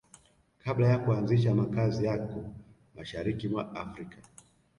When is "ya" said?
0.87-0.97